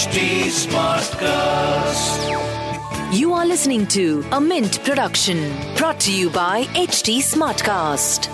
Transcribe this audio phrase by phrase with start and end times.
[0.00, 2.20] HT Smartcast.
[3.12, 8.28] You are listening to a Mint production brought to you by HT Smartcast.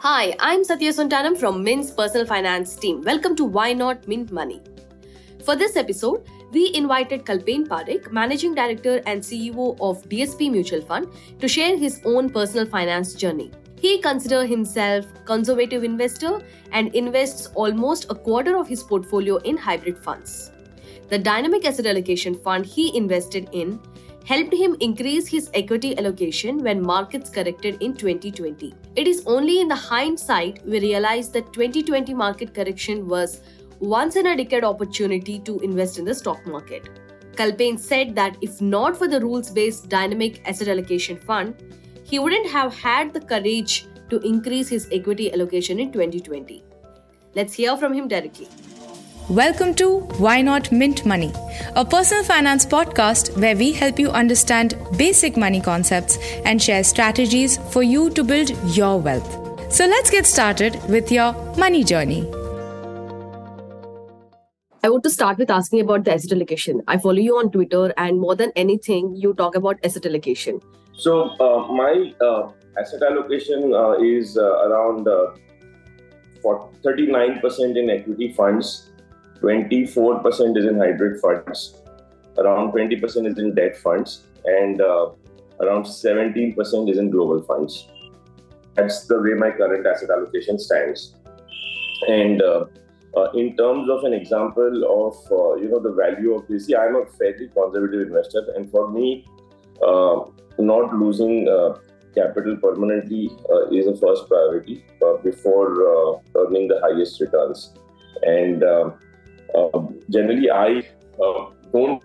[0.00, 3.02] Hi, I'm Satya Sontanam from Mint's personal finance team.
[3.02, 4.60] Welcome to Why Not Mint Money.
[5.44, 11.06] For this episode, we invited Kalpen Parekh, Managing Director and CEO of DSP Mutual Fund,
[11.38, 13.52] to share his own personal finance journey.
[13.80, 16.40] He considers himself conservative investor
[16.72, 20.50] and invests almost a quarter of his portfolio in hybrid funds.
[21.08, 23.80] The dynamic asset allocation fund he invested in
[24.26, 28.74] helped him increase his equity allocation when markets corrected in 2020.
[28.94, 33.40] It is only in the hindsight we realize that 2020 market correction was
[33.80, 36.90] once in a decade opportunity to invest in the stock market.
[37.36, 41.54] Kalpen said that if not for the rules based dynamic asset allocation fund,
[42.10, 46.64] he wouldn't have had the courage to increase his equity allocation in 2020.
[47.34, 48.48] Let's hear from him directly.
[49.28, 51.34] Welcome to Why Not Mint Money,
[51.76, 57.58] a personal finance podcast where we help you understand basic money concepts and share strategies
[57.72, 59.70] for you to build your wealth.
[59.70, 62.26] So let's get started with your money journey.
[64.88, 66.80] I want to start with asking about the asset allocation.
[66.88, 70.62] I follow you on Twitter, and more than anything, you talk about asset allocation.
[70.94, 75.04] So uh, my uh, asset allocation uh, is around
[76.40, 78.90] for 39% in equity funds,
[79.42, 81.82] 24% is in hybrid funds,
[82.38, 87.88] around 20% is in debt funds, and around 17% is in global funds.
[88.72, 91.14] That's the way my current asset allocation stands.
[92.08, 92.40] And
[93.16, 96.68] uh, uh, in terms of an example of uh, you know the value of this,
[96.68, 99.26] yeah, I'm a fairly conservative investor, and for me,
[100.58, 101.78] not losing uh,
[102.14, 107.74] capital permanently uh, is a first priority uh, before earning the highest returns.
[108.22, 108.60] And
[110.10, 110.82] generally, I
[111.72, 112.02] don't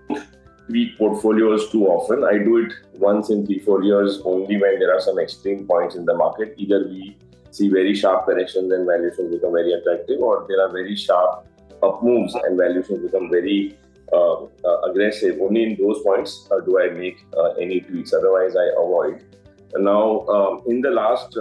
[0.67, 2.23] tweak portfolios too often.
[2.23, 5.95] I do it once in three, four years only when there are some extreme points
[5.95, 6.53] in the market.
[6.57, 7.17] Either we
[7.53, 11.47] see very sharp corrections and valuations become very attractive, or there are very sharp
[11.83, 13.77] up moves and valuations become very
[14.13, 15.39] uh, uh, aggressive.
[15.41, 17.17] Only in those points uh, do I make
[17.59, 18.13] any tweaks.
[18.13, 19.23] Otherwise, I avoid.
[19.75, 21.35] Now, um, in the last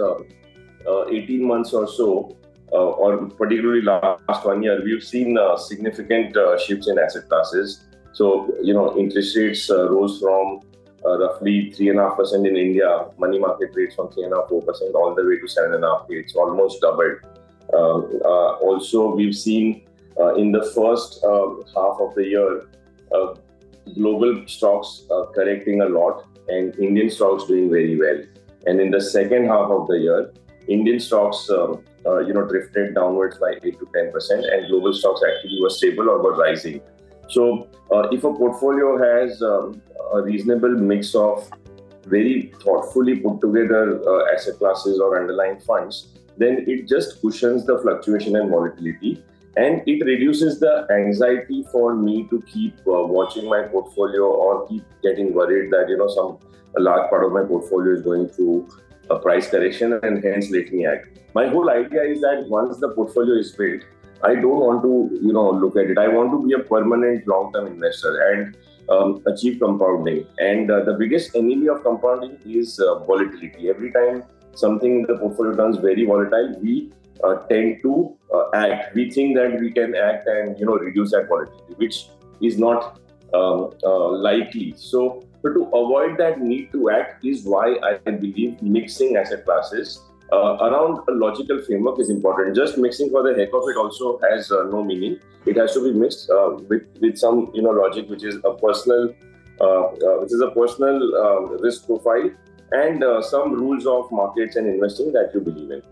[0.87, 2.35] 18 months or so,
[2.69, 6.35] or particularly last one year, we've seen significant
[6.65, 7.85] shifts in asset classes.
[8.13, 10.61] So, you know, interest rates rose from
[11.05, 15.45] uh, roughly 3.5% in India, money market rates from 3.5%, 4% all the way to
[15.45, 16.05] 7.5.
[16.09, 17.17] It's almost doubled.
[17.73, 19.83] Um, uh, also, we've seen
[20.19, 22.67] uh, in the first um, half of the year,
[23.13, 23.35] uh,
[23.95, 28.21] global stocks uh, correcting a lot and Indian stocks doing very well.
[28.65, 30.33] And in the second half of the year,
[30.67, 34.93] Indian stocks, um, uh, you know, drifted downwards by eight to ten percent, and global
[34.93, 36.81] stocks actually were stable or were rising.
[37.29, 39.81] So, uh, if a portfolio has um,
[40.13, 41.49] a reasonable mix of
[42.05, 47.79] very thoughtfully put together uh, asset classes or underlying funds, then it just cushions the
[47.79, 49.23] fluctuation and volatility
[49.55, 54.83] and it reduces the anxiety for me to keep uh, watching my portfolio or keep
[55.03, 56.39] getting worried that you know some
[56.75, 58.67] a large part of my portfolio is going through
[59.11, 61.19] a price correction and hence let me act.
[61.35, 63.83] My whole idea is that once the portfolio is built
[64.23, 67.27] i don't want to you know look at it i want to be a permanent
[67.27, 68.57] long term investor and
[68.89, 74.23] um, achieve compounding and uh, the biggest enemy of compounding is uh, volatility every time
[74.53, 76.91] something in the portfolio turns very volatile we
[77.23, 78.95] uh, tend to uh, act.
[78.95, 82.07] We think that we can act and you know reduce that volatility, which
[82.41, 82.99] is not
[83.33, 84.73] um, uh, likely.
[84.77, 90.01] So, but to avoid that need to act is why I believe mixing asset classes
[90.33, 92.55] uh, around a logical framework is important.
[92.55, 95.19] Just mixing for the heck of it also has uh, no meaning.
[95.45, 98.53] It has to be mixed uh, with with some you know logic, which is a
[98.53, 99.07] personal,
[100.21, 102.31] which is a personal um, risk profile,
[102.71, 105.83] and some rules of markets and investing that you believe in.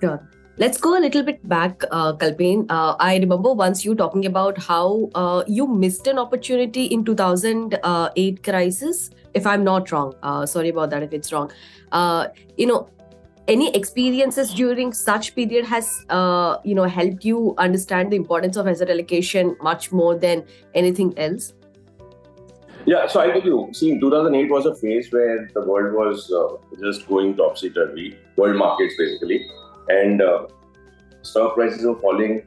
[0.00, 0.20] Sure.
[0.56, 2.66] Let's go a little bit back, uh, Kalpen.
[2.70, 8.42] Uh, I remember once you talking about how uh, you missed an opportunity in 2008
[8.44, 9.10] crisis.
[9.34, 11.50] If I'm not wrong, uh, sorry about that if it's wrong.
[11.90, 12.88] Uh, you know,
[13.48, 18.66] any experiences during such period has uh, you know helped you understand the importance of
[18.66, 20.44] asset allocation much more than
[20.74, 21.52] anything else.
[22.86, 26.56] Yeah, so I tell you, see, 2008 was a phase where the world was uh,
[26.80, 29.48] just going topsy turvy, world markets basically
[29.88, 30.46] and uh,
[31.22, 32.42] stock prices were falling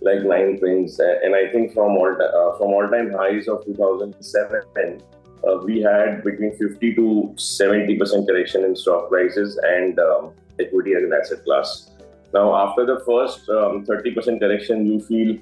[0.00, 0.98] like nine pins.
[0.98, 5.02] And I think from all uh, from all time highs of 2007,
[5.46, 10.94] uh, we had between 50 to 70 percent correction in stock prices and um, equity
[10.94, 11.90] as an asset class.
[12.32, 15.38] Now, after the first um, 30 percent correction, you feel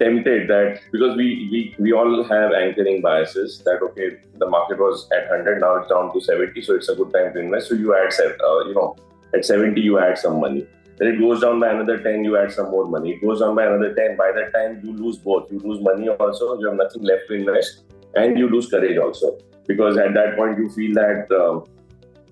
[0.00, 5.06] tempted that because we, we we all have anchoring biases that okay the market was
[5.16, 7.68] at 100 now it's down to 70 so it's a good time to invest.
[7.68, 8.96] So you add uh, you know
[9.34, 10.66] at 70 you add some money.
[10.96, 13.12] Then it goes down by another 10 you add some more money.
[13.12, 15.52] It goes down by another 10 by that time you lose both.
[15.52, 19.38] You lose money also you have nothing left to invest and you lose courage also.
[19.66, 21.64] Because at that point you feel that um,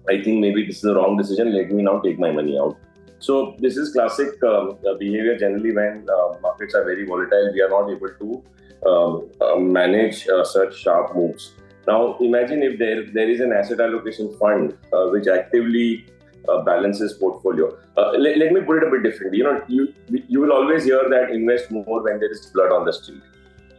[0.08, 2.76] i think maybe this is the wrong decision let me now take my money out
[3.20, 7.50] so this is classic um, uh, behavior generally when uh, markets are very volatile.
[7.52, 11.52] We are not able to um, uh, manage uh, such sharp moves.
[11.86, 16.06] Now imagine if there there is an asset allocation fund uh, which actively
[16.48, 17.76] uh, balances portfolio.
[17.96, 19.38] Let, let, me put it a bit differently.
[19.38, 19.92] You know, you
[20.28, 23.22] you will always hear that invest more when there is blood on the street.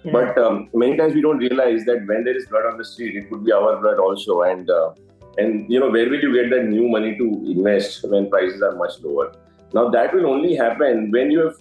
[0.03, 0.11] Yeah.
[0.11, 3.15] But um, many times we don't realize that when there is blood on the street,
[3.15, 4.69] it could be our blood also, and
[5.39, 8.75] and you know, where will you get that new money to invest when prices are
[8.75, 9.31] much lower?
[9.73, 11.55] Now that will only happen when you have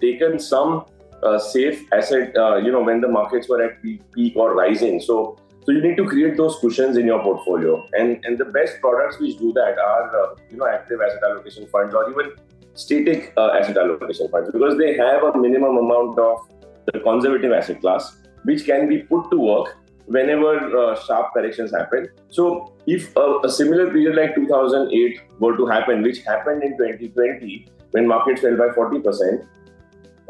[0.00, 0.86] taken some
[1.22, 2.36] uh, safe asset.
[2.36, 5.00] Uh, you know, when the markets were at peak, peak or rising.
[5.00, 8.80] So so you need to create those cushions in your portfolio, and and the best
[8.80, 12.32] products which do that are uh, you know active asset allocation funds or even
[12.74, 16.38] static uh, asset allocation funds because they have a minimum amount of
[16.86, 19.76] the conservative asset class which can be put to work
[20.16, 22.08] whenever uh, sharp corrections happen.
[22.30, 27.68] So, if a, a, similar period like 2008 were to happen, which happened in 2020
[27.92, 29.46] when markets fell by 40%,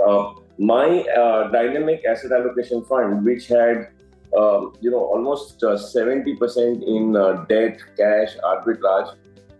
[0.06, 3.88] uh, my uh, dynamic asset allocation fund, which had
[4.36, 9.16] um, you know almost 70% uh, in uh, debt, cash, arbitrage,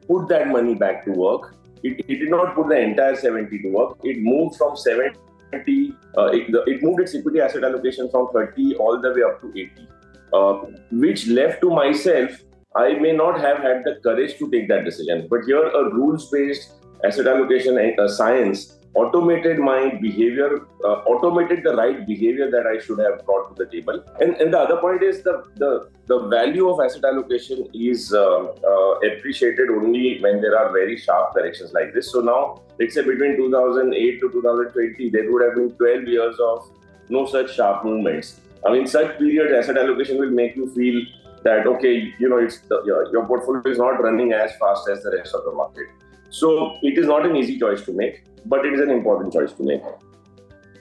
[0.07, 1.55] put that money back to work.
[1.83, 3.97] It, it, did not put the entire 70 to work.
[4.05, 5.17] It moved from 70
[5.55, 9.49] uh, it, it, moved its equity asset allocation from 30 all the way up to
[9.49, 9.89] 80
[10.33, 10.53] uh,
[10.91, 12.31] which left to myself,
[12.75, 15.27] I may not have had the courage to take that decision.
[15.29, 16.73] But here, a rules based
[17.05, 22.99] asset allocation uh, science automated my behavior, uh, automated the right behavior that I should
[22.99, 24.03] have brought to the table.
[24.21, 28.47] And, and the other point is the, the, the value of asset allocation is uh,
[28.47, 32.11] uh, appreciated only when there are very sharp corrections like this.
[32.13, 36.71] So now, let's say between 2008 to 2020, there would have been 12 years of
[37.09, 38.41] no such sharp movements.
[38.67, 41.03] I mean, such period asset allocation will make you feel
[41.45, 45.03] that okay, you know, it's the, your, your portfolio is not running as fast as
[45.03, 45.87] the rest of the market.
[46.29, 49.53] So it is not an easy choice to make, but it is an important choice
[49.55, 49.83] to make.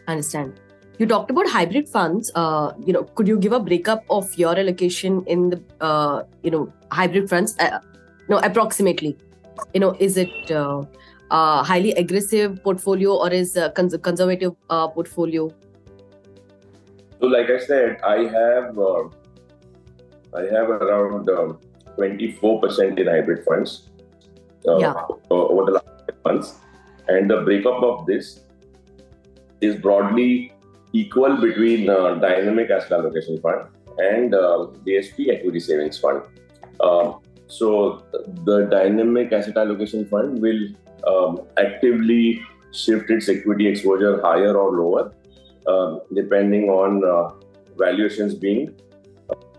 [0.08, 0.60] Understand.
[0.98, 2.30] You talked about hybrid funds.
[2.36, 6.52] Uh, you know, could you give a breakup of your allocation in the uh, you
[6.52, 7.56] know hybrid funds?
[7.58, 7.80] Uh,
[8.28, 9.18] no, approximately.
[9.74, 10.84] You know, is it uh,
[11.64, 15.50] highly aggressive portfolio or is cons- conservative uh, portfolio?
[17.20, 19.10] So, like I said, I have uh,
[20.36, 21.28] I have around
[21.98, 23.90] 24% um, in hybrid funds
[24.68, 24.94] uh, yeah.
[25.30, 25.86] over the last
[26.26, 26.56] months,
[27.08, 28.42] and the breakup of this
[29.62, 30.54] is broadly
[30.94, 33.68] equal between uh, dynamic asset allocation fund
[33.98, 36.24] and uh, DSP equity savings fund.
[36.80, 38.04] Um, so
[38.46, 40.68] the dynamic asset allocation fund will
[41.08, 42.42] um, actively
[42.72, 45.12] shift its equity exposure higher or lower
[46.14, 47.34] depending on uh,
[47.78, 48.76] valuations being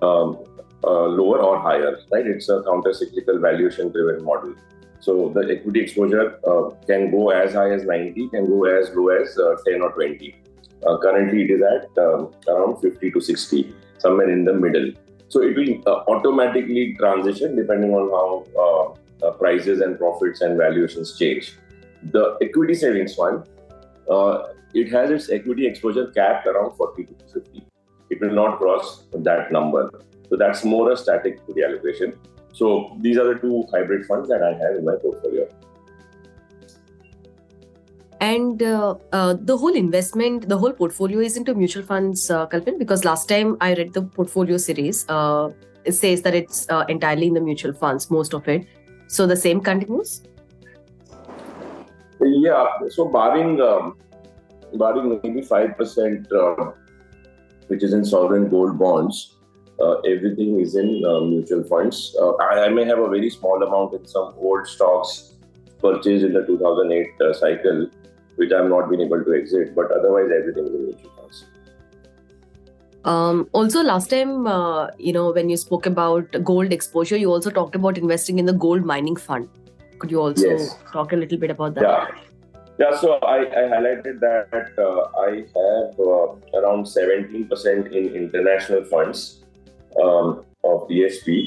[0.02, 0.38] um,
[0.84, 2.26] uh, lower or higher, right?
[2.26, 4.54] It's a counter-cyclical valuation-driven model.
[5.00, 9.08] So the equity exposure uh, can go as high as 90, can go as low
[9.08, 10.36] as uh, 10 or 20.
[10.86, 14.90] Uh, currently, it is at um, around 50 to 60, somewhere in the middle.
[15.28, 18.96] So it will uh, automatically transition depending on how
[19.38, 21.56] prices and profits and valuations change.
[22.10, 23.44] The equity savings fund
[24.74, 27.62] it has its equity exposure capped around 40 to 50.
[28.10, 29.90] It will not cross that number.
[30.28, 32.18] So that's more a static equity allocation.
[32.52, 35.48] So these are the two hybrid funds that I have in my portfolio.
[38.20, 42.78] And uh, uh, the whole investment, the whole portfolio is into mutual funds, uh, Kalpen,
[42.78, 45.50] because last time I read the portfolio series, uh,
[45.84, 48.66] it says that it's uh, entirely in the mutual funds, most of it.
[49.06, 50.22] So the same continues?
[52.22, 52.66] Yeah.
[52.88, 53.96] So barring um,
[54.74, 56.72] barring maybe 5%, uh,
[57.68, 59.36] which is in sovereign gold bonds,
[59.80, 62.14] uh, everything is in uh, mutual funds.
[62.20, 65.34] Uh, I, I, may have a very small amount in some old stocks
[65.80, 67.88] purchased in the 2008 uh, cycle,
[68.36, 71.46] which I've not been able to exit, but otherwise, everything is in mutual funds.
[73.04, 77.48] Um, also, last time, uh, you know, when you spoke about gold exposure, you also
[77.48, 79.48] talked about investing in the gold mining fund.
[80.00, 80.76] Could you also yes.
[80.92, 81.82] talk a little bit about that?
[81.82, 82.08] Yeah.
[82.78, 89.44] Yeah, so I, I highlighted that uh, I have uh, around 17% in international funds
[90.02, 91.46] um, of DSP.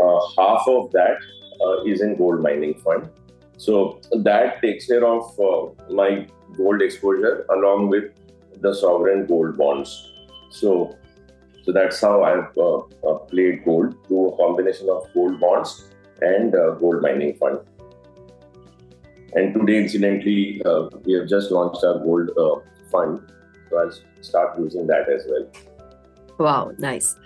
[0.00, 1.18] Uh, half of that
[1.60, 3.10] uh, is in gold mining fund.
[3.56, 8.12] So that takes care of uh, my gold exposure along with
[8.60, 10.12] the sovereign gold bonds.
[10.50, 10.96] So,
[11.64, 15.88] so that's how I've uh, uh, played gold through a combination of gold bonds
[16.20, 17.60] and uh, gold mining fund.
[19.34, 22.60] And today, incidentally, uh, we have just launched our gold uh,
[22.90, 23.32] fund,
[23.70, 25.46] so I'll start using that as well.
[26.38, 27.16] Wow, nice.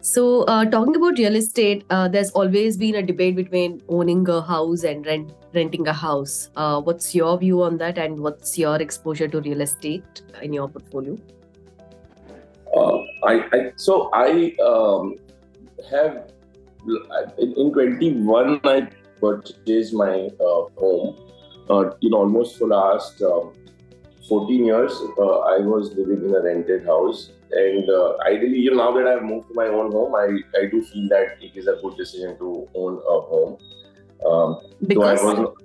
[0.00, 4.40] So, uh, talking about real estate, uh, there's always been a debate between owning a
[4.40, 6.48] house and rent, renting a house.
[6.56, 10.68] Uh, what's your view on that, and what's your exposure to real estate in your
[10.68, 11.16] portfolio?
[12.74, 15.16] Uh, I, I, so I um,
[15.90, 16.32] have
[17.38, 18.88] in, in 21 I
[19.20, 21.16] purchased my uh, home.
[21.68, 23.52] Uh, in almost for last um,
[24.28, 28.92] 14 years, I was living in a rented house and uh, ideally, you know, now
[28.92, 31.78] that I've moved to my own home, I, I do feel that it is a
[31.82, 33.58] good decision to own a home.
[34.24, 35.56] Um, because so was,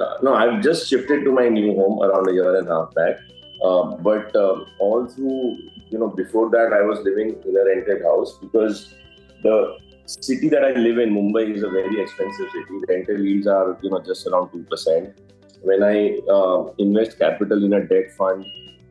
[0.00, 2.94] uh, no, I've just shifted to my new home around a year and a half
[2.94, 3.16] back.
[3.64, 5.58] Uh, but um, all through,
[5.88, 8.94] you know, before that, I was living in a rented house because
[9.42, 9.78] the
[10.08, 12.80] city that I live in, Mumbai, is a very expensive city.
[12.88, 15.18] Rental yields are, you know, just around two percent.
[15.62, 18.46] When I uh, invest capital in a debt fund,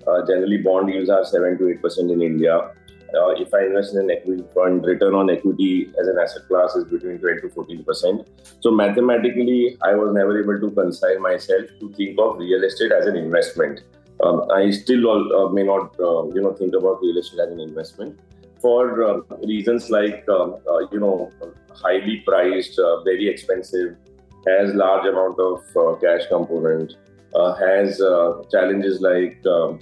[0.08, 2.56] uh, generally, bond yields are 7 to 8% in India.
[2.58, 6.76] Uh, if I invest in an equity fund, return on equity as an asset class
[6.76, 8.26] is between 12 to 14%.
[8.62, 13.06] So, mathematically, I was never able to reconcile myself to think of real estate as
[13.06, 13.82] an investment.
[14.24, 17.60] Um, I still uh, may not, uh, you know, think about real estate as an
[17.60, 18.20] investment
[18.68, 19.18] for uh,
[19.54, 21.32] reasons like, um, uh, you know,
[21.84, 23.96] highly priced, very expensive,
[24.48, 26.96] has large amount of cash component,
[27.60, 28.02] has
[28.52, 29.80] challenges like um,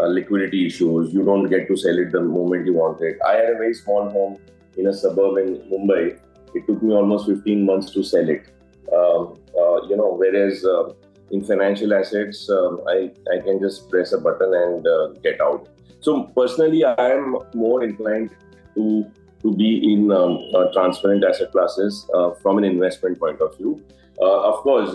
[0.00, 1.14] uh, liquidity issues.
[1.14, 3.18] You don't get to sell it the moment you want it.
[3.26, 4.38] I had a very small home
[4.76, 6.18] in a suburb in Mumbai.
[6.54, 8.50] It took me almost 15 months to sell it.
[8.92, 10.92] Um, uh, you know, whereas uh,
[11.30, 15.68] in financial assets, um, I, I can just press a button and uh, get out.
[16.04, 18.30] So personally, I am more inclined
[18.74, 19.06] to
[19.42, 23.72] to be in um, uh, transparent asset classes uh, from an investment point of view.
[24.24, 24.90] of course,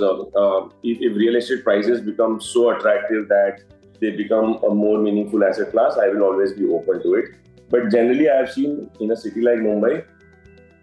[0.89, 3.59] if, if real estate prices become so attractive that
[4.01, 7.35] they become a more meaningful asset class, I will always be open to it.
[7.75, 9.93] But generally, I have seen in a city like Mumbai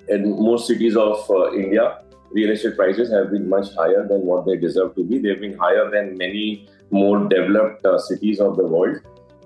[0.08, 1.98] and most cities of uh, India,
[2.30, 5.18] real estate prices have been much higher than what they deserve to be.
[5.18, 9.00] They've been higher than many more developed uh, cities of the world.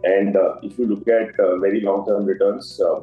[0.04, 3.00] And uh, if you look at uh, very long-term returns, uh,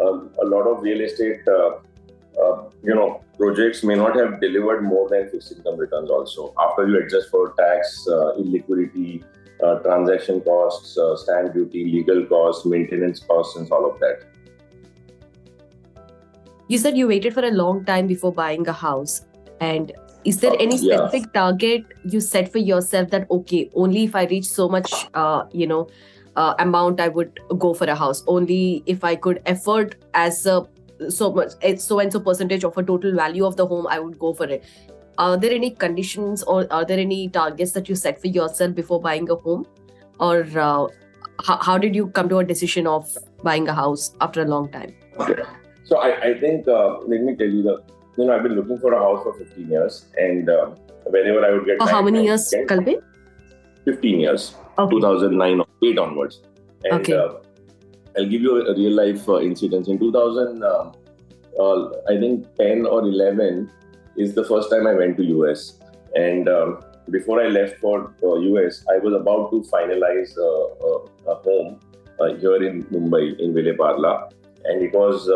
[0.00, 1.78] um, a lot of real estate, uh,
[2.82, 6.10] you know, projects may not have delivered more than fixed income returns.
[6.10, 9.24] Also, after you adjust for tax, illiquidity,
[9.62, 14.22] uh, transaction costs, uh, stamp duty, legal costs, maintenance costs, and all of that.
[16.68, 19.22] You said you waited for a long time before buying a house.
[19.60, 19.92] And
[20.24, 21.40] is there any specific yeah.
[21.40, 25.66] target you set for yourself that, okay, only if I reach so much, uh, you
[25.66, 25.88] know,
[26.38, 28.24] uh, amount, I would go for a house?
[28.26, 30.66] Only if I could afford as a
[31.08, 34.18] so much so and so percentage of a total value of the home i would
[34.18, 34.64] go for it
[35.18, 39.00] are there any conditions or are there any targets that you set for yourself before
[39.00, 39.66] buying a home
[40.20, 40.86] or uh,
[41.44, 44.70] how, how did you come to a decision of buying a house after a long
[44.72, 45.42] time okay.
[45.84, 47.84] so i, I think uh, let me tell you that
[48.16, 50.70] you know i've been looking for a house for 15 years and uh,
[51.06, 53.00] whenever i would get oh, how many years Kalpen?
[53.84, 54.90] 15 years okay.
[54.90, 56.42] 2009 8 onwards
[56.84, 57.14] and okay.
[57.14, 57.34] Uh,
[58.16, 60.90] i'll give you a, real life uh, incident in 2000 uh,
[62.08, 63.70] i think 10 or 11
[64.18, 65.78] is the first time I went to US.
[66.14, 66.80] And um,
[67.10, 71.80] before I left for uh, US, I was about to finalize uh, uh, a home
[72.20, 74.30] uh, here in Mumbai in Vile Parle,
[74.64, 75.30] and it was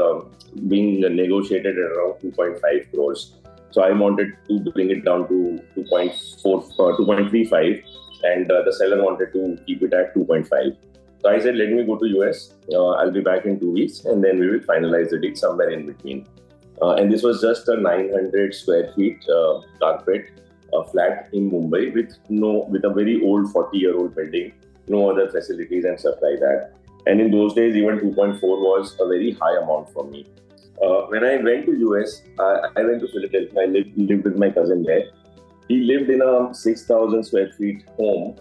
[0.68, 3.34] being negotiated at around 2.5 crores.
[3.70, 7.82] So I wanted to bring it down to 2.4, 2.35,
[8.22, 10.76] and the seller wanted to keep it at 2.5.
[11.20, 12.54] So I said, let me go to US.
[12.72, 15.70] Uh, I'll be back in two weeks, and then we will finalize the deal somewhere
[15.70, 16.26] in between.
[16.80, 20.30] Uh, and this was just a 900 square feet uh, carpet
[20.72, 24.52] uh, flat in Mumbai with no with a very old 40 year old building,
[24.88, 26.72] no other facilities and stuff like that.
[27.06, 30.26] And in those days, even 2.4 was a very high amount for me.
[30.82, 33.62] Uh, when I went to US, I, I went to Philadelphia.
[33.62, 35.04] I lived, lived, with my cousin there.
[35.68, 38.36] He lived in a 6,000 square feet home,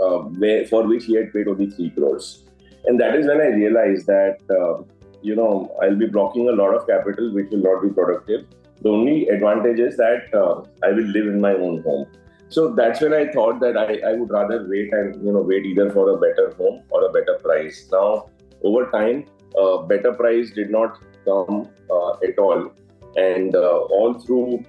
[0.00, 2.44] uh, where, for which he had paid only three crores.
[2.86, 4.82] And that is when I realized that uh,
[5.24, 8.46] you know, I'll be blocking a lot of capital, which will not be productive.
[8.82, 12.06] The only advantage is that uh, I will live in my own home.
[12.50, 15.64] So that's when I thought that I, I would rather wait and you know wait
[15.64, 17.88] either for a better home or a better price.
[17.90, 18.28] Now,
[18.62, 19.24] over time,
[19.58, 22.70] uh, better price did not come uh, at all,
[23.16, 24.62] and uh, all through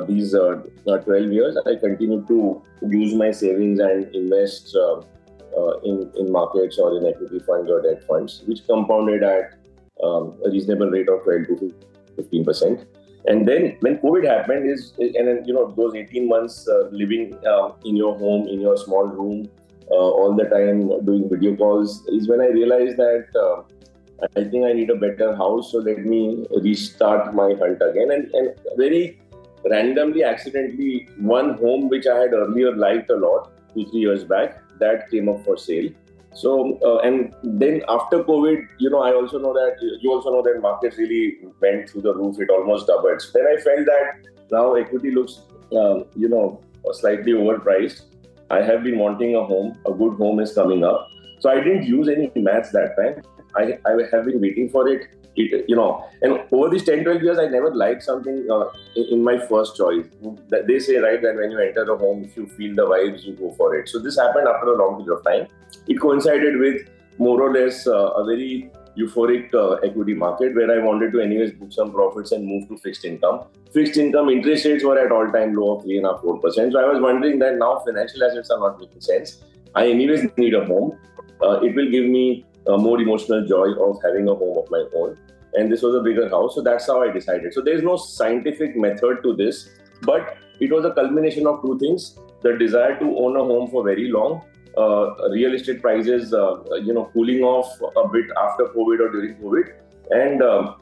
[0.00, 5.00] these uh, 12 years, I continued to use my savings and invest uh,
[5.84, 9.54] in in markets or in equity funds or debt funds, which compounded at
[10.02, 11.74] um, a reasonable rate of 12 to
[12.16, 12.86] 15 percent.
[13.26, 17.34] And then when COVID happened, is and then you know those 18 months uh, living
[17.46, 19.48] uh, in your home in your small room
[19.90, 23.62] uh, all the time doing video calls is when I realized that uh,
[24.36, 25.72] I think I need a better house.
[25.72, 28.10] So let me restart my hunt again.
[28.10, 29.20] And, and very
[29.70, 34.62] randomly, accidentally, one home which I had earlier liked a lot two three years back
[34.78, 35.90] that came up for sale.
[36.34, 40.42] So uh, and then after COVID, you know, I also know that you also know
[40.42, 42.40] that markets really went through the roof.
[42.40, 43.20] It almost doubled.
[43.20, 45.42] So then I felt that now equity looks,
[45.76, 46.60] um, you know,
[46.92, 48.02] slightly overpriced.
[48.50, 49.78] I have been wanting a home.
[49.86, 51.08] A good home is coming up.
[51.40, 53.22] So I didn't use any maths that time.
[53.56, 55.08] I, I have been waiting for it.
[55.34, 59.24] You know, and over these 10, 12 years, I never liked something uh, in, in,
[59.24, 60.04] my first choice.
[60.50, 63.32] They say, right, that when you enter a home, if you feel the vibes, you
[63.32, 63.88] go for it.
[63.88, 65.46] So this happened after a long period of time.
[65.88, 66.86] It coincided with
[67.18, 71.52] more or less uh, a very euphoric uh, equity market where I wanted to anyways
[71.52, 73.44] book some profits and move to fixed income.
[73.72, 76.72] Fixed income interest rates were at all-time low of 3.5%.
[76.72, 79.42] So I was wondering that now financial assets are not making sense.
[79.74, 80.98] I anyways need a home.
[81.42, 84.84] Uh, it will give me uh, more emotional joy of having a home of my
[84.96, 85.16] own.
[85.54, 86.54] And this was a bigger house.
[86.54, 87.52] So that's how I decided.
[87.52, 89.68] So there's no scientific method to this,
[90.02, 93.84] but it was a culmination of two things the desire to own a home for
[93.84, 94.42] very long
[94.76, 99.36] uh, real estate prices, uh, you know, cooling off a bit after COVID or during
[99.36, 99.72] COVID,
[100.10, 100.76] and um,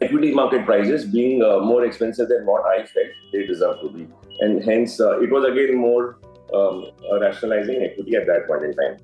[0.00, 4.08] equity market prices being uh, more expensive than what I felt they deserve to be,
[4.40, 6.18] and hence uh, it was again more
[6.54, 6.90] um,
[7.20, 8.96] rationalizing equity at that point in time.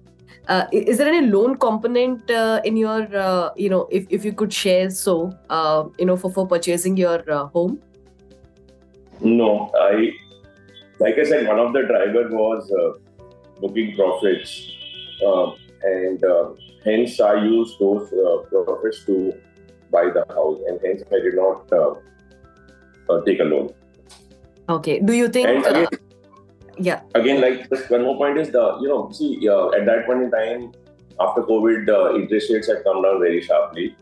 [0.49, 4.33] Uh, is there any loan component uh, in your, uh, you know, if, if you
[4.33, 7.81] could share so, uh, you know, for, for purchasing your uh, home?
[9.21, 10.11] No, I,
[10.99, 12.99] like I said, one of the drivers was uh,
[13.61, 14.69] booking profits,
[15.85, 16.25] and
[16.85, 18.13] hence I used those
[18.51, 19.33] profits to
[19.93, 21.69] buy the house, and hence I did not
[23.25, 23.73] take a loan.
[24.69, 24.99] Okay.
[24.99, 25.67] Do you think?
[25.67, 25.87] Again,
[26.79, 30.23] yeah again like one more point is the you know see uh, at that point
[30.23, 30.73] in time
[31.21, 33.95] after covid uh, interest rates had come down very sharply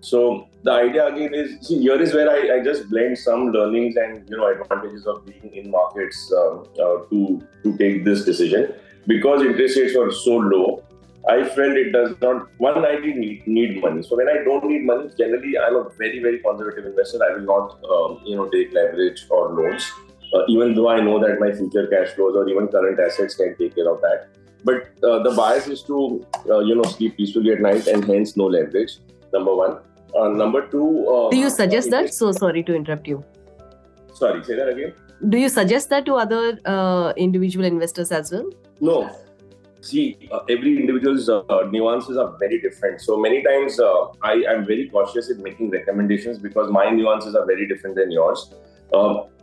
[0.00, 3.96] so the idea again is see here is where I, I just blend some learnings
[3.96, 8.74] and you know advantages of being in markets um, uh, to to take this decision
[9.06, 10.82] because interest rates were so low
[11.28, 12.48] I felt it does not.
[12.58, 14.00] One, I did need, need money.
[14.04, 17.18] So when I don't need money, generally I'm a very very conservative investor.
[17.28, 19.90] I will not, um, you know, take leverage or loans
[20.34, 23.56] uh, even though I know that my future cash flows or even current assets can
[23.56, 24.28] take care of that.
[24.64, 28.36] But uh, the bias is to, uh, you know, sleep peacefully at night and hence
[28.36, 28.98] no leverage.
[29.32, 29.78] Number one.
[30.18, 31.06] Uh, number two.
[31.08, 32.12] Uh, Do you suggest that?
[32.12, 33.24] So sorry to interrupt you.
[34.14, 34.94] Sorry, say that again.
[35.28, 38.50] Do you suggest that to other uh, individual investors as well?
[38.80, 39.10] No,
[39.80, 44.64] see uh, every individual's uh, nuances are very different so many times uh, i am
[44.66, 48.50] very cautious in making recommendations because my nuances are very different than yours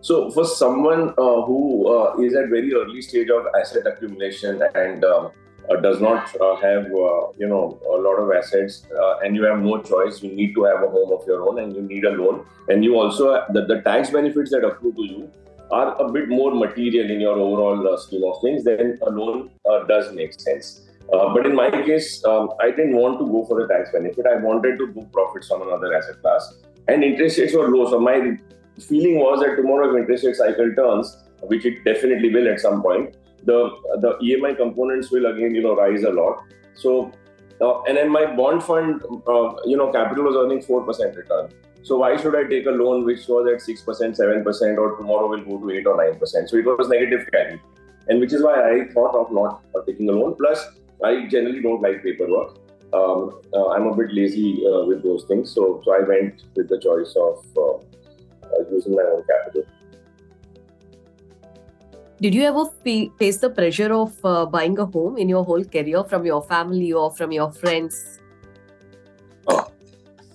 [0.03, 5.05] so, for someone uh, who uh, is at very early stage of asset accumulation and
[5.05, 5.31] um,
[5.69, 9.43] uh, does not uh, have uh, you know a lot of assets, uh, and you
[9.43, 12.03] have no choice, you need to have a home of your own, and you need
[12.03, 15.31] a loan, and you also the, the tax benefits that accrue to you
[15.71, 18.65] are a bit more material in your overall scheme of things.
[18.65, 19.51] Then a loan
[19.87, 20.81] does make sense.
[21.09, 24.25] but in my case, um, I didn't want to go for the tax benefit.
[24.27, 26.55] I wanted to book profits on another asset class,
[26.89, 27.89] and interest rates were low.
[27.89, 28.37] So my
[28.79, 32.81] feeling was that tomorrow if interest rate cycle turns, which it definitely will at some
[32.81, 36.43] point, the the EMI components will again you know rise a lot.
[36.75, 37.11] So
[37.61, 41.49] uh, and then my bond fund, uh, you know, capital was earning four percent return.
[41.83, 44.95] So why should I take a loan which was at six percent, seven percent, or
[44.97, 46.49] tomorrow will go to eight or nine percent?
[46.49, 47.61] So it was negative carry,
[48.07, 50.35] and which is why I thought of not uh, taking a loan.
[50.35, 50.65] Plus,
[51.03, 52.57] I generally don't like paperwork.
[52.93, 56.69] Um, uh, I'm a bit lazy uh, with those things, so so I went with
[56.69, 57.83] the choice of uh,
[58.71, 59.63] using my own capital.
[62.21, 62.65] Did you ever
[63.19, 66.93] face the pressure of uh, buying a home in your whole career from your family
[66.93, 68.19] or from your friends?
[69.47, 69.65] Uh,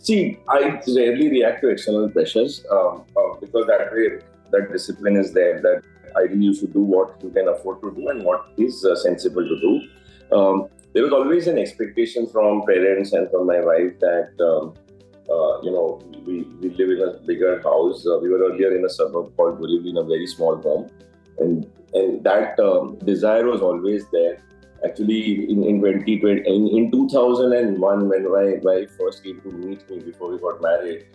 [0.01, 5.33] see, I rarely react to external pressures um, uh, because that way, that discipline is
[5.33, 5.63] there.
[5.63, 5.83] That
[6.15, 9.49] ideally you should do what you can afford to do and what is uh, sensible
[9.49, 10.37] to do.
[10.37, 14.75] Um, there was always an expectation from parents and from my wife that um,
[15.31, 18.07] uh, you know, we, we live in a bigger house.
[18.07, 20.91] Uh, we were earlier in a suburb called Borivali in a very small home.
[21.39, 24.39] And and that um, desire was always there.
[24.85, 29.99] Actually, in, in 2020, in, in 2001, when my wife first came to meet me
[30.01, 31.07] before we got married,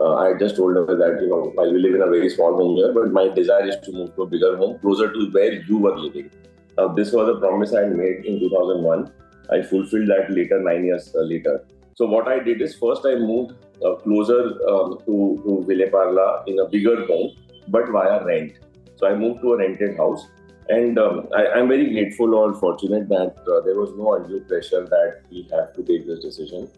[0.00, 2.76] uh, I just told her that, you know, we live in a very small home
[2.76, 5.78] here, but my desire is to move to a bigger home closer to where you
[5.78, 6.30] were living.
[6.78, 9.12] Now, this was a promise I had made in 2001
[9.50, 11.64] I fulfilled that later, nine years uh, later.
[11.94, 13.52] So what I did is first I moved
[13.84, 17.32] uh, closer um, to, to Vile Parle in a bigger home,
[17.68, 18.52] but via rent.
[18.96, 20.26] So I moved to a rented house.
[20.68, 24.86] And um, I, am very grateful or fortunate that uh, there was no undue pressure
[24.86, 26.70] that we have to take this decision.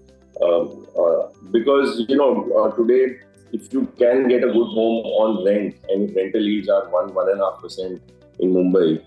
[0.43, 3.19] Um, uh, because, you know, uh, today,
[3.53, 8.01] if you can get a good home on rent and rental yields are 1 1.5%
[8.41, 9.01] in Mumbai,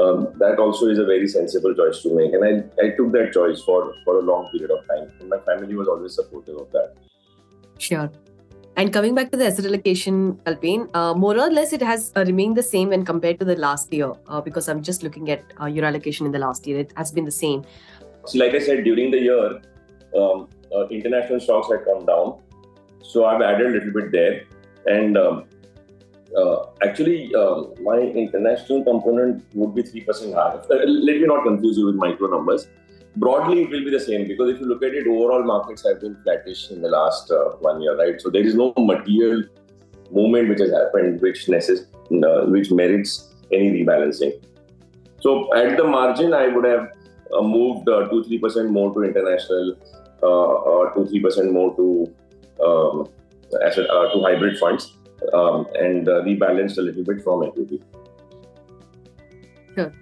[0.00, 2.32] um, that also is a very sensible choice to make.
[2.32, 5.12] And I, I took that choice for, for a long period of time.
[5.20, 6.94] And my family was always supportive of that.
[7.78, 8.10] Sure.
[8.76, 12.24] And coming back to the asset allocation, Kalpen, uh, more or less it has uh,
[12.26, 15.44] remained the same when compared to the last year uh, because I'm just looking at
[15.60, 16.78] uh, your allocation in the last year.
[16.80, 17.62] It has been the same.
[18.26, 19.62] So, like I said, during the year,
[20.16, 22.40] um, uh, international stocks had come down.
[23.02, 24.44] So, I've added a little bit there.
[24.86, 25.44] And um,
[26.36, 30.60] uh, actually, um, my international component would be 3% higher.
[30.68, 32.68] let me not confuse you with micro numbers.
[33.16, 36.00] Broadly it will be the same because if you look at it overall markets have
[36.00, 38.20] been flattish in the last uh, one year right?
[38.20, 39.44] So there is no material
[40.10, 44.32] movement which has happened which necess- uh, which merits any rebalancing.
[45.20, 46.88] So at the margin i would have
[47.32, 49.76] uh, moved uh, 2 3% more to international
[50.22, 52.12] uh, or 2 3% more to
[52.66, 53.08] um,
[53.64, 54.96] asset uh, to hybrid funds
[55.32, 57.82] um, and rebalanced a little bit from equity
[59.74, 59.92] sure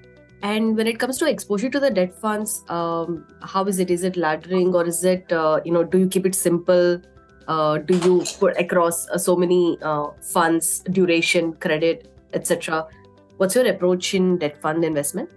[0.42, 3.90] and when it comes to exposure to the debt funds, um, how is it?
[3.90, 7.00] Is it laddering or is it, uh, you know, do you keep it simple?
[7.46, 12.88] Uh, do you put across uh, so many uh, funds, duration, credit, etc.?
[13.36, 15.30] What's your approach in debt fund investment?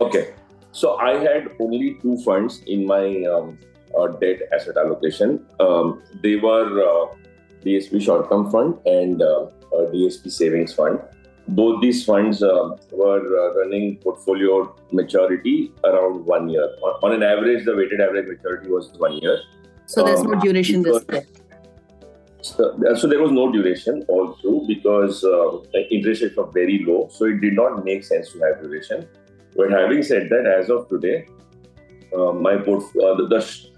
[0.00, 0.32] Okay.
[0.70, 3.58] So I had only two funds in my um,
[3.98, 5.44] uh, debt asset allocation.
[5.58, 7.14] Um, they were uh,
[7.64, 10.98] DSP short term fund and DSP savings fund
[11.48, 16.68] both these funds uh, were uh, running portfolio maturity around one year.
[16.82, 19.40] On, on, an average, the weighted average maturity was one year.
[19.86, 21.26] So there's no um, duration this year.
[22.42, 25.58] So, uh, so, there was no duration all through because uh,
[25.90, 27.08] interest rates were very low.
[27.12, 29.06] So it did not make sense to have duration.
[29.56, 31.26] But having said that, as of today,
[32.16, 33.71] uh, my port- uh, the, the,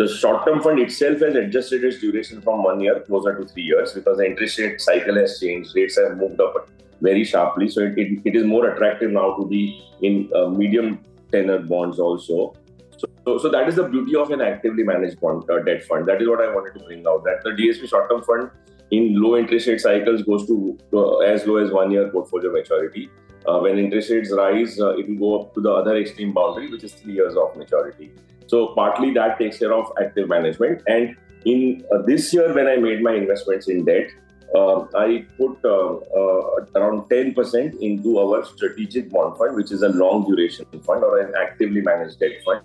[0.00, 3.92] the short-term fund itself has adjusted its duration from one year closer to three years
[3.92, 5.76] because the interest rate cycle has changed.
[5.76, 6.70] Rates have moved up
[7.02, 7.68] very sharply.
[7.68, 11.98] So it, it, it is more attractive now to be in uh, medium tenor bonds
[11.98, 12.54] also.
[12.96, 16.08] So, so, so, that is the beauty of an actively managed bond uh, debt fund.
[16.08, 17.24] That is what I wanted to bring out.
[17.24, 18.50] That the DSP short-term fund
[18.90, 23.10] in low interest rate cycles goes to uh, as low as one year portfolio maturity.
[23.46, 26.70] Uh, when interest rates rise, uh, it will go up to the other extreme boundary,
[26.70, 28.12] which is three years of maturity.
[28.50, 30.82] So partly that takes care of active management.
[30.88, 34.10] And in uh, this year, when I made my investments in debt,
[34.52, 39.90] uh, I put uh, uh, around 10% into our strategic bond fund, which is a
[39.90, 42.62] long duration fund or an actively managed debt fund.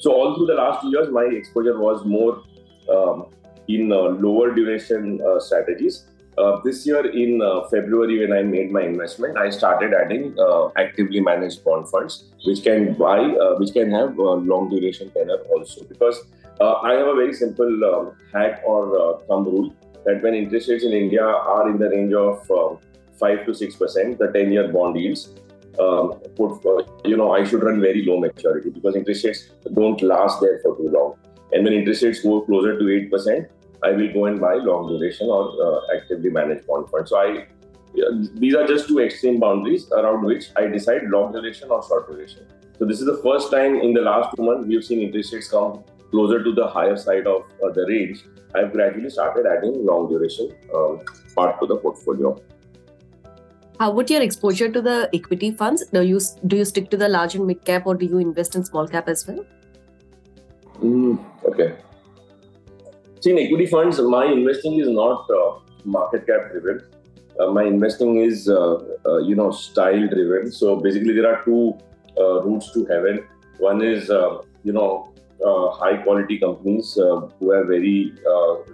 [0.00, 2.42] So, all through the last two years, my exposure was more
[2.90, 3.26] um,
[3.68, 6.06] in uh, lower duration strategies.
[6.38, 7.40] Uh, this year, in
[7.70, 10.34] February, when I made my investment, I started adding
[10.76, 13.20] actively managed bond funds, which can buy,
[13.58, 15.84] which can have long duration tenor also.
[15.84, 16.20] Because
[16.60, 20.92] I have a very simple um, hack or thumb rule that when interest rates in
[20.92, 22.76] India are in the range of uh,
[23.18, 25.30] five to six percent, the ten-year bond yields,
[25.78, 30.00] um, put, uh, you know, I should run very low maturity because interest rates don't
[30.02, 31.16] last there for too long.
[31.52, 33.48] And when interest rates go closer to eight percent,
[33.82, 37.08] I will go and buy long duration or uh, actively managed bond fund.
[37.08, 37.46] So I,
[38.34, 42.46] these are just two extreme boundaries around which I decide long duration or short duration.
[42.78, 45.48] So this is the first time in the last two months we've seen interest rates
[45.48, 50.08] come closer to the higher side of uh, the range, I've gradually started adding long
[50.08, 51.00] duration um,
[51.34, 52.38] part to the portfolio.
[53.80, 55.86] How would your exposure to the equity funds?
[55.92, 58.54] Do you do you stick to the large and mid cap, or do you invest
[58.60, 59.40] in small cap as well?
[60.80, 61.72] Mm, okay.
[63.22, 66.82] See, in equity funds, my investing is not uh, market cap driven.
[67.38, 70.50] Uh, my investing is, uh, uh you know, style driven.
[70.50, 71.78] So basically, there are two
[72.18, 73.24] uh, routes to heaven.
[73.58, 75.08] One is, uh, you know,
[75.80, 78.12] high quality companies who have very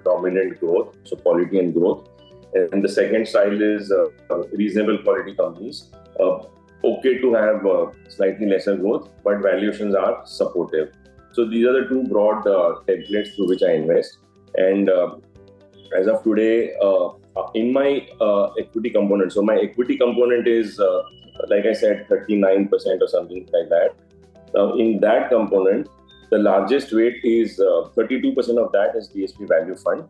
[0.04, 2.08] dominant growth, so quality and growth.
[2.54, 3.92] And the second style is
[4.52, 5.90] reasonable quality companies.
[6.84, 7.66] okay to have
[8.08, 10.92] slightly lesser growth, but valuations are supportive.
[11.32, 12.44] So these are the two broad
[12.88, 14.18] templates through which I invest.
[14.56, 14.90] And
[15.98, 16.72] as of today,
[17.54, 18.06] in my
[18.58, 20.80] equity component, so my equity component is
[21.46, 23.94] like I said, 39% or something like that.
[24.54, 25.88] Now, in that component,
[26.30, 30.04] the largest weight is uh, 32% of that is DSP value fund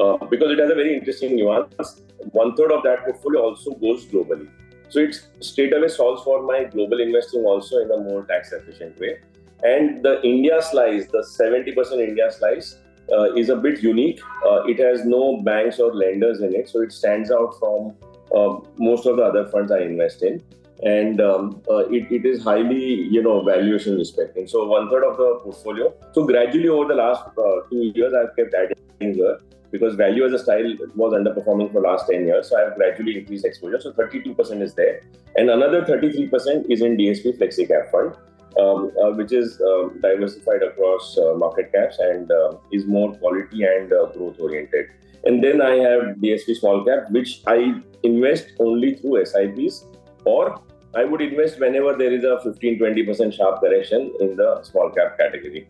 [0.00, 2.02] uh, because it has a very interesting nuance.
[2.30, 4.48] One third of that portfolio also goes globally.
[4.88, 8.98] So it straight away solves for my global investing also in a more tax efficient
[8.98, 9.18] way.
[9.62, 12.78] And the India slice, the 70% India slice,
[13.12, 14.20] uh, is a bit unique.
[14.46, 17.94] Uh, it has no banks or lenders in it, so it stands out from
[18.34, 20.42] uh, most of the other funds I invest in.
[20.82, 24.48] And um, uh, it, it is highly, you know, valuation respecting.
[24.48, 25.94] So one third of the portfolio.
[26.12, 29.38] So gradually over the last uh, two years, I've kept adding here
[29.70, 32.50] because value as a style was underperforming for last 10 years.
[32.50, 33.80] So I've gradually increased exposure.
[33.80, 35.00] So 32% is there.
[35.36, 38.16] And another 33% is in DSP FlexiCap Fund
[38.60, 43.64] um, uh, which is um, diversified across uh, market caps and uh, is more quality
[43.64, 44.86] and growth oriented.
[45.24, 49.86] And then I have DSP Small Cap, which I invest only through SIPs
[50.24, 50.60] or
[50.94, 55.16] I would invest whenever there is a 15 20% sharp correction in the small cap
[55.18, 55.66] category.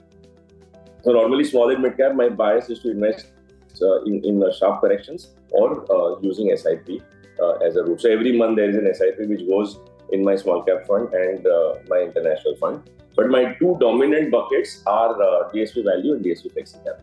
[1.04, 3.26] So, normally, small and mid cap, my bias is to invest
[3.80, 7.02] uh, in, in uh, sharp corrections or uh, using SIP
[7.64, 8.00] as a route.
[8.00, 9.78] So, every month there is an SIP which goes
[10.12, 12.90] in my small cap fund and uh, my international fund.
[13.16, 17.02] But my two dominant buckets are uh, DSP Value and DSP Flexi Cap.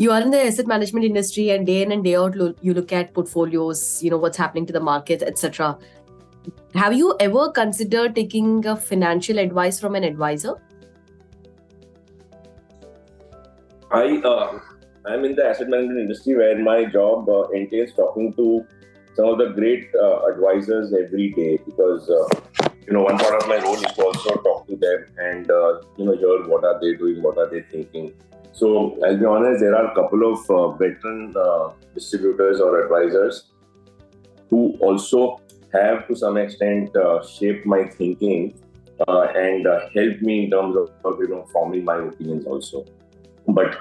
[0.00, 2.92] You are in the asset management industry, and day in and day out, you look
[2.92, 5.76] at portfolios, you know what's happening to the market, etc.
[6.74, 10.54] Have you ever considered taking a financial advice from an advisor?
[13.90, 14.60] I uh,
[15.04, 18.64] I'm in the asset management industry where my job uh, entails talking to
[19.18, 22.26] some of the great uh, advisors every day because uh,
[22.86, 25.70] you know one part of my role is to also talk to them and uh,
[25.96, 28.12] you know hear what are they doing, what are they thinking.
[28.52, 28.68] So
[29.04, 33.50] I'll be honest, there are a couple of uh, veteran uh, distributors or advisors
[34.50, 35.40] who also
[35.72, 38.54] have to some extent uh, shaped my thinking
[39.08, 42.84] and helped me in terms of, you know forming my opinions also.
[43.48, 43.76] But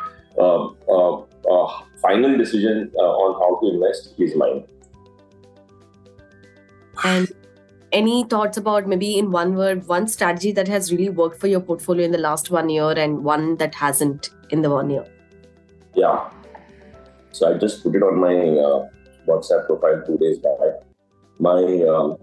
[2.02, 4.66] final decision on how to invest is mine.
[7.04, 7.32] And
[7.92, 11.62] any thoughts about maybe in one word, one strategy that has really worked for your
[11.62, 15.06] portfolio in the last one year and one that hasn't in the one year?
[15.96, 16.30] Yeah.
[17.32, 18.90] So I just put it on my uh,
[19.28, 20.58] WhatsApp profile two days back.
[21.40, 22.18] My um,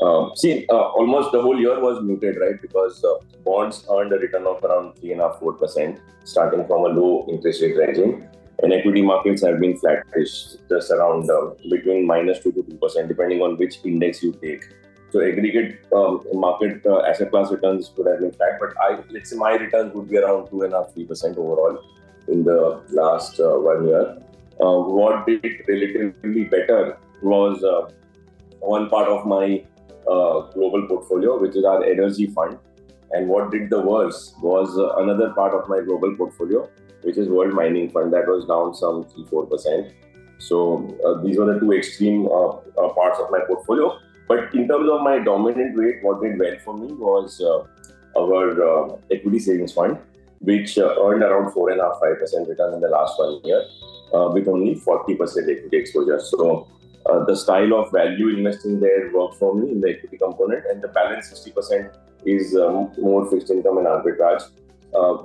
[0.00, 2.60] uh, see, uh, almost the whole year was muted, right?
[2.60, 3.14] Because uh,
[3.44, 6.88] bonds earned a return of around three and a half, four percent, starting from a
[6.88, 8.28] low interest rate regime
[8.62, 13.42] and equity markets have been flattish, just around uh, between minus 2 to 2%, depending
[13.42, 14.68] on which index you take.
[15.10, 19.28] So aggregate um, market uh, asset class returns could have been flat, but I let's
[19.30, 21.78] say my returns would be around two and a half, three percent overall
[22.28, 24.16] in the last uh, one year.
[24.58, 27.90] Uh, what did relatively better was uh,
[28.60, 29.62] one part of my
[30.08, 32.58] uh, global portfolio, which is our energy fund,
[33.10, 36.66] and what did the worst was another part of my global portfolio,
[37.04, 39.92] which is World Mining Fund, that was down some 3 4%.
[40.38, 43.98] So uh, these were the two extreme uh, uh, parts of my portfolio.
[44.28, 48.46] But in terms of my dominant weight, what did well for me was uh, our
[48.70, 49.98] uh, equity savings fund,
[50.40, 53.64] which uh, earned around 4.5% return in the last one year
[54.34, 56.20] with only 40% equity exposure.
[56.20, 56.66] So
[57.26, 60.88] the style of value investing there worked for me in the equity component, and the
[60.88, 64.44] balance 60% is um, more fixed income and arbitrage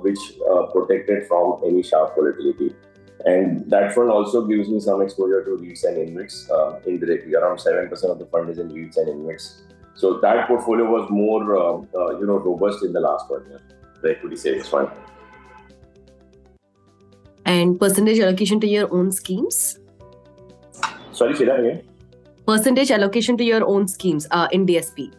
[0.00, 0.18] which
[0.50, 2.74] uh, protected from any sharp volatility.
[3.24, 7.34] And that fund also gives me some exposure to REITs and InvITs uh, indirectly.
[7.34, 9.62] Around 7% of the fund is in REITs and InvITs.
[9.94, 11.42] So that portfolio was more,
[12.20, 13.60] you know, robust in the last one year,
[14.00, 14.88] the equity savings fund.
[17.44, 19.80] And percentage allocation to your own schemes?
[21.12, 21.82] Sorry, say that again.
[22.46, 25.12] Percentage allocation to your own schemes uh, in DSP?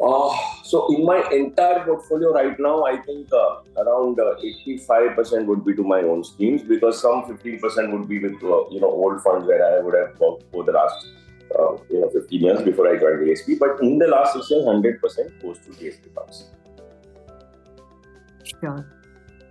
[0.00, 4.34] Uh, so in my entire portfolio right now, I think uh, around uh,
[4.68, 8.80] 85% would be to my own schemes because some 15% would be with uh, you
[8.80, 11.06] know old funds where I would have worked for the last
[11.56, 13.60] uh, you know 15 years before I joined DSP.
[13.60, 16.50] But in the last six years, 100% goes to DSP funds.
[18.42, 18.84] Sure.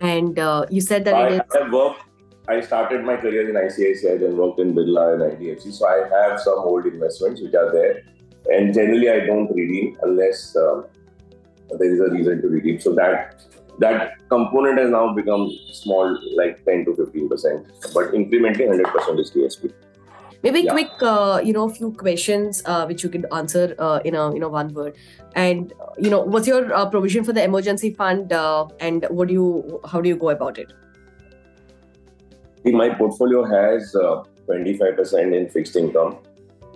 [0.02, 2.02] And uh, you said that I have worked.
[2.50, 5.72] I started my career in ICICI, then worked in Birla and IDFC.
[5.72, 8.04] So I have some old investments which are there
[8.48, 10.84] and generally I don't redeem unless uh,
[11.70, 12.80] there is a reason to redeem.
[12.80, 13.42] So that
[13.80, 19.20] that component has now become small, like 10 to 15 percent, but incrementally 100 percent
[19.20, 19.74] is DSP.
[20.44, 20.74] Maybe yeah.
[20.74, 24.40] quick, uh, you know, few questions uh, which you can answer uh, in a you
[24.40, 24.96] know one word.
[25.34, 29.34] And you know, what's your uh, provision for the emergency fund, uh, and what do
[29.34, 30.72] you, how do you go about it?
[32.64, 33.96] My portfolio has
[34.46, 36.18] 25 uh, percent in fixed income,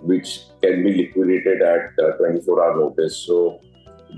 [0.02, 3.16] which can be liquidated at uh, 24 hour notice.
[3.16, 3.60] So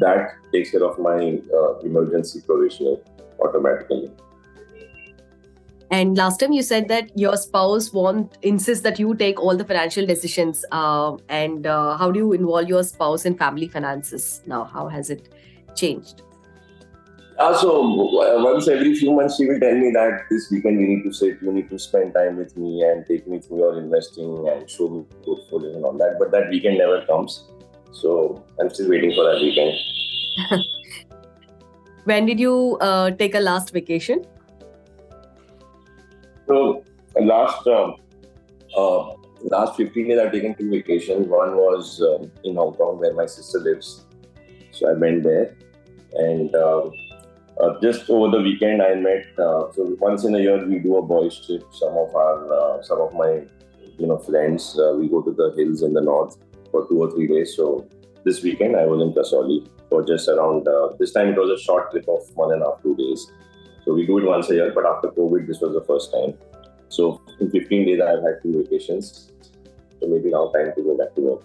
[0.02, 2.98] that takes care of my uh, emergency provision
[3.40, 4.10] automatically.
[5.90, 9.64] And last time you said that your spouse won't insist that you take all the
[9.64, 10.64] financial decisions.
[10.72, 14.64] Uh, and uh, how do you involve your spouse in family finances now?
[14.64, 15.28] How has it
[15.76, 16.22] changed?
[17.38, 17.82] Uh, so
[18.42, 21.42] once every few months, she will tell me that this weekend we need to sit,
[21.42, 24.88] you need to spend time with me and take me through your investing and show
[24.88, 26.16] me portfolio and all that.
[26.18, 27.48] But that weekend never comes.
[27.92, 29.76] So I'm still waiting for that weekend.
[32.04, 34.24] when did you uh, take a last vacation?
[36.46, 36.84] So
[37.20, 37.92] last uh,
[38.76, 41.28] uh, last 15 days, I've taken two vacations.
[41.28, 44.04] One was um, in Hong Kong, where my sister lives.
[44.70, 45.54] So I went there,
[46.14, 46.92] and um,
[47.60, 49.26] uh, just over the weekend, I met.
[49.38, 51.62] Uh, so once in a year, we do a boys' trip.
[51.72, 53.42] Some of our, uh, some of my,
[53.98, 54.78] you know, friends.
[54.78, 56.38] Uh, we go to the hills in the north
[56.72, 57.54] for two or three days.
[57.56, 57.86] So
[58.24, 60.66] this weekend, I was in Kasauli for just around.
[60.98, 63.30] this time, it was a short trip of one and a half, two days.
[63.84, 66.34] So we do it once a year, but after COVID, this was the first time.
[66.88, 69.32] So in 15 days, I've had two vacations.
[70.00, 71.42] So maybe now time to go back to work.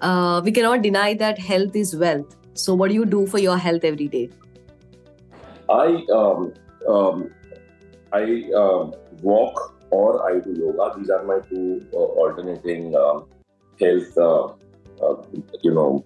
[0.00, 2.36] Uh, we cannot deny that health is wealth.
[2.54, 4.30] So what do you do for your health every day?
[5.70, 6.52] I um,
[6.88, 7.30] um,
[8.12, 10.98] I um, walk or I do yoga.
[10.98, 13.24] These are my two uh, alternating um,
[13.82, 14.44] health, uh,
[15.04, 15.22] uh,
[15.62, 16.04] you know,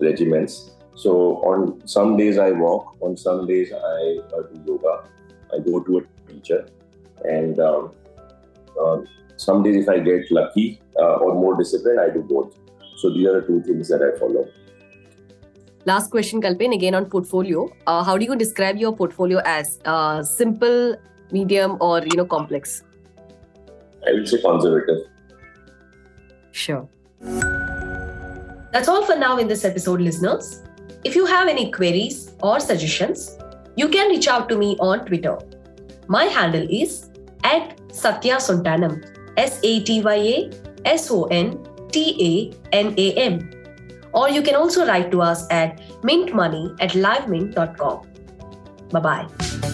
[0.00, 0.70] regimens.
[0.94, 5.08] So on some days I walk, on some days I uh, do yoga.
[5.52, 6.66] I go to a teacher,
[7.24, 7.92] and um,
[8.80, 8.98] uh,
[9.36, 12.56] some days if I get lucky uh, or more disciplined, I do both.
[12.96, 14.46] So these are the two things that I follow.
[15.86, 17.68] Last question, Kalpen, again on portfolio.
[17.86, 20.96] Uh, how do you describe your portfolio as uh, simple,
[21.30, 22.82] medium, or you know complex?
[24.06, 25.06] I would say conservative.
[26.52, 26.88] Sure.
[28.74, 30.60] That's all for now in this episode, listeners.
[31.04, 33.38] If you have any queries or suggestions,
[33.76, 35.38] you can reach out to me on Twitter.
[36.08, 37.08] My handle is
[37.44, 38.98] at Satya Sontanam,
[39.36, 40.50] S A T Y A
[40.84, 41.56] S O N
[41.92, 43.48] T A N A M.
[44.12, 48.08] Or you can also write to us at mintmoney at livemint.com.
[48.90, 49.73] Bye bye.